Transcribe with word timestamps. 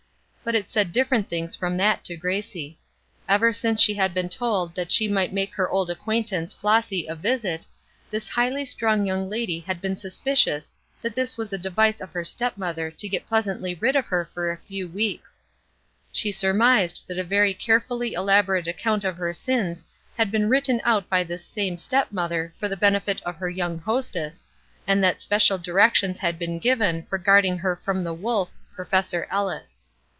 But 0.43 0.55
it 0.55 0.67
said 0.67 0.91
different 0.91 1.29
things 1.29 1.55
from 1.55 1.77
that 1.77 2.03
to 2.05 2.17
Gracie. 2.17 2.79
Ever 3.29 3.53
since 3.53 3.79
she 3.79 3.93
had 3.93 4.11
been 4.11 4.27
told 4.27 4.73
that 4.73 4.91
she 4.91 5.07
might 5.07 5.31
make 5.31 5.53
her 5.53 5.69
old 5.69 5.91
acquaintance, 5.91 6.51
Flossy, 6.51 7.05
a 7.05 7.13
visit, 7.13 7.67
this 8.09 8.27
highly 8.27 8.65
strung 8.65 9.05
young 9.05 9.29
lady 9.29 9.59
had 9.59 9.79
been 9.79 9.95
suspicious 9.95 10.73
that 10.99 11.13
this 11.13 11.37
was 11.37 11.53
a 11.53 11.59
device 11.59 12.01
of 12.01 12.11
her 12.13 12.23
stepmother 12.23 12.89
to 12.89 13.07
get 13.07 13.27
pleasantly 13.27 13.75
rid 13.75 13.95
of 13.95 14.07
her 14.07 14.25
for 14.33 14.49
a 14.51 14.57
few 14.57 14.87
weeks. 14.87 15.43
She 16.11 16.31
surmised 16.31 17.05
that 17.07 17.19
a 17.19 17.23
very 17.23 17.53
carefully 17.53 18.13
elaborate 18.13 18.67
account 18.67 19.03
of 19.03 19.17
her 19.17 19.33
sins 19.33 19.85
had 20.17 20.31
been 20.31 20.49
written 20.49 20.81
out 20.83 21.07
by 21.07 21.23
this 21.23 21.45
same 21.45 21.77
stepmother 21.77 22.51
for 22.57 22.67
the 22.67 22.75
benefit 22.75 23.21
of 23.27 23.35
her 23.35 23.49
young 23.49 23.77
hostess, 23.77 24.47
and 24.87 25.03
that 25.03 25.21
special 25.21 25.59
directions 25.59 26.17
had 26.17 26.39
been 26.39 26.57
given 26.57 27.03
for 27.05 27.19
guarding 27.19 27.59
her 27.59 27.75
from 27.75 28.03
the 28.03 28.13
wolf, 28.15 28.51
Professor 28.73 29.27
Ellis. 29.29 29.77